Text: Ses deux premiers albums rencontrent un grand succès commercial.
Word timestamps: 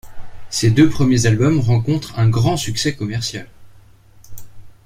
Ses 0.49 0.71
deux 0.71 0.89
premiers 0.89 1.27
albums 1.27 1.59
rencontrent 1.59 2.17
un 2.17 2.27
grand 2.27 2.57
succès 2.57 2.95
commercial. 2.95 3.47